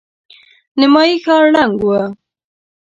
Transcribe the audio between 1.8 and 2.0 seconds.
و.